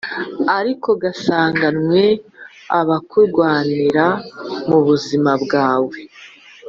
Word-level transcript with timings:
Ariko 0.57 0.89
gasanganwe 1.03 2.01
abakurwanira 2.79 4.05
mubuzima 4.69 5.31
bwawe 5.43 5.97